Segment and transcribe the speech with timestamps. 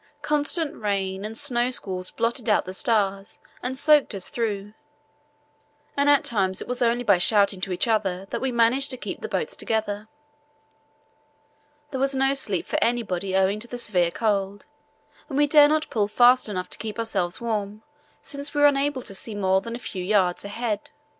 [0.23, 4.73] Constant rain and snow squalls blotted out the stars and soaked us through,
[5.95, 8.97] and at times it was only by shouting to each other that we managed to
[8.97, 10.07] keep the boats together.
[11.91, 14.65] There was no sleep for anybody owing to the severe cold,
[15.29, 17.83] and we dare not pull fast enough to keep ourselves warm
[18.23, 20.89] since we were unable to see more than a few yards ahead.